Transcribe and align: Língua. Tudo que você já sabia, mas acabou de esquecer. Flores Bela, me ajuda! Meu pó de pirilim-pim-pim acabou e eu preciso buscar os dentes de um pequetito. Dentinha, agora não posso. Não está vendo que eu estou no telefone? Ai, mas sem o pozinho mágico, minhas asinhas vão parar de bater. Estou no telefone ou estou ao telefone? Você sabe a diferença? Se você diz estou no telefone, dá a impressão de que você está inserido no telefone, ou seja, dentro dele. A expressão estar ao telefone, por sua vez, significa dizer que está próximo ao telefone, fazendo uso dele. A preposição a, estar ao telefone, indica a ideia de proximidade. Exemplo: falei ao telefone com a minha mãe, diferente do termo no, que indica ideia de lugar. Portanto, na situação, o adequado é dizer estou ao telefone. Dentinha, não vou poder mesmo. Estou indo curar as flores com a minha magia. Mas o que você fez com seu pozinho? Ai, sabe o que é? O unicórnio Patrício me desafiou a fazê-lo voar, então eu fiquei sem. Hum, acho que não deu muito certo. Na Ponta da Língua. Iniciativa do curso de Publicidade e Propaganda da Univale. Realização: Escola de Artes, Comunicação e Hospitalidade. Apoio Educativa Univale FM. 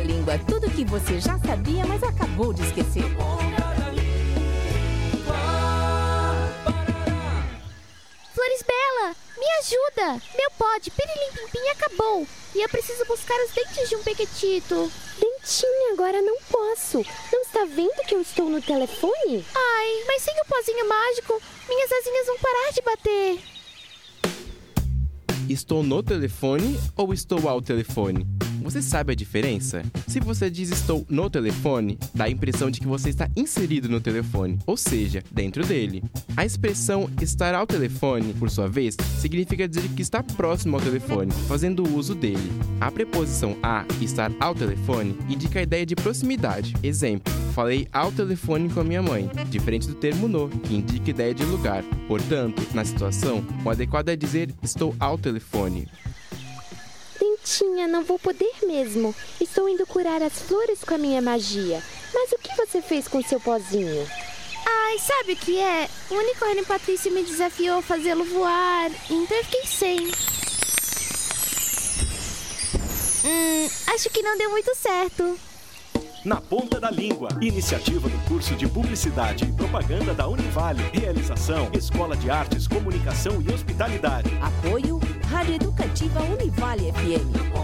Língua. 0.00 0.38
Tudo 0.38 0.70
que 0.70 0.84
você 0.84 1.20
já 1.20 1.38
sabia, 1.38 1.84
mas 1.86 2.02
acabou 2.02 2.52
de 2.52 2.62
esquecer. 2.62 3.04
Flores 8.34 8.64
Bela, 8.66 9.14
me 9.38 9.46
ajuda! 9.60 10.22
Meu 10.36 10.50
pó 10.58 10.78
de 10.82 10.90
pirilim-pim-pim 10.90 11.68
acabou 11.68 12.26
e 12.54 12.62
eu 12.62 12.68
preciso 12.68 13.04
buscar 13.04 13.36
os 13.44 13.52
dentes 13.52 13.88
de 13.88 13.96
um 13.96 14.02
pequetito. 14.02 14.90
Dentinha, 15.20 15.92
agora 15.92 16.22
não 16.22 16.36
posso. 16.50 17.04
Não 17.32 17.42
está 17.42 17.64
vendo 17.66 18.06
que 18.06 18.14
eu 18.14 18.20
estou 18.22 18.48
no 18.48 18.62
telefone? 18.62 19.44
Ai, 19.54 20.04
mas 20.06 20.22
sem 20.22 20.34
o 20.40 20.46
pozinho 20.46 20.88
mágico, 20.88 21.40
minhas 21.68 21.92
asinhas 21.92 22.26
vão 22.26 22.38
parar 22.38 22.72
de 22.72 22.82
bater. 22.82 23.38
Estou 25.48 25.82
no 25.82 26.02
telefone 26.02 26.80
ou 26.96 27.12
estou 27.12 27.48
ao 27.48 27.60
telefone? 27.60 28.39
Você 28.62 28.82
sabe 28.82 29.12
a 29.12 29.16
diferença? 29.16 29.82
Se 30.06 30.20
você 30.20 30.50
diz 30.50 30.70
estou 30.70 31.04
no 31.08 31.30
telefone, 31.30 31.98
dá 32.14 32.24
a 32.24 32.30
impressão 32.30 32.70
de 32.70 32.78
que 32.78 32.86
você 32.86 33.08
está 33.08 33.28
inserido 33.36 33.88
no 33.88 34.00
telefone, 34.00 34.58
ou 34.66 34.76
seja, 34.76 35.22
dentro 35.30 35.66
dele. 35.66 36.02
A 36.36 36.44
expressão 36.44 37.10
estar 37.20 37.54
ao 37.54 37.66
telefone, 37.66 38.34
por 38.34 38.50
sua 38.50 38.68
vez, 38.68 38.96
significa 39.18 39.66
dizer 39.66 39.88
que 39.88 40.02
está 40.02 40.22
próximo 40.22 40.76
ao 40.76 40.82
telefone, 40.82 41.32
fazendo 41.48 41.88
uso 41.96 42.14
dele. 42.14 42.52
A 42.80 42.90
preposição 42.90 43.56
a, 43.62 43.84
estar 44.00 44.30
ao 44.38 44.54
telefone, 44.54 45.16
indica 45.28 45.58
a 45.58 45.62
ideia 45.62 45.86
de 45.86 45.96
proximidade. 45.96 46.74
Exemplo: 46.82 47.32
falei 47.54 47.88
ao 47.92 48.12
telefone 48.12 48.68
com 48.68 48.80
a 48.80 48.84
minha 48.84 49.02
mãe, 49.02 49.30
diferente 49.48 49.88
do 49.88 49.94
termo 49.94 50.28
no, 50.28 50.48
que 50.48 50.74
indica 50.74 51.10
ideia 51.10 51.34
de 51.34 51.44
lugar. 51.44 51.82
Portanto, 52.06 52.62
na 52.74 52.84
situação, 52.84 53.44
o 53.64 53.70
adequado 53.70 54.10
é 54.10 54.16
dizer 54.16 54.54
estou 54.62 54.94
ao 54.98 55.18
telefone. 55.18 55.88
Dentinha, 57.50 57.88
não 57.88 58.04
vou 58.04 58.16
poder 58.16 58.52
mesmo. 58.64 59.12
Estou 59.40 59.68
indo 59.68 59.84
curar 59.84 60.22
as 60.22 60.40
flores 60.40 60.84
com 60.84 60.94
a 60.94 60.98
minha 60.98 61.20
magia. 61.20 61.82
Mas 62.14 62.30
o 62.30 62.38
que 62.38 62.54
você 62.54 62.80
fez 62.80 63.08
com 63.08 63.20
seu 63.22 63.40
pozinho? 63.40 64.06
Ai, 64.64 64.98
sabe 65.00 65.32
o 65.32 65.36
que 65.36 65.58
é? 65.58 65.88
O 66.10 66.14
unicórnio 66.14 66.64
Patrício 66.64 67.10
me 67.12 67.24
desafiou 67.24 67.78
a 67.78 67.82
fazê-lo 67.82 68.24
voar, 68.24 68.90
então 69.10 69.36
eu 69.36 69.44
fiquei 69.44 69.66
sem. 69.66 69.98
Hum, 73.24 73.68
acho 73.94 74.10
que 74.10 74.22
não 74.22 74.38
deu 74.38 74.50
muito 74.50 74.72
certo. 74.76 75.36
Na 76.24 76.40
Ponta 76.40 76.78
da 76.78 76.90
Língua. 76.90 77.30
Iniciativa 77.40 78.08
do 78.08 78.28
curso 78.28 78.54
de 78.54 78.68
Publicidade 78.68 79.44
e 79.44 79.52
Propaganda 79.52 80.14
da 80.14 80.28
Univale. 80.28 80.82
Realização: 80.92 81.68
Escola 81.72 82.16
de 82.16 82.30
Artes, 82.30 82.68
Comunicação 82.68 83.42
e 83.42 83.52
Hospitalidade. 83.52 84.30
Apoio 84.40 84.99
Educativa 85.54 86.20
Univale 86.20 86.88
FM. 86.92 87.59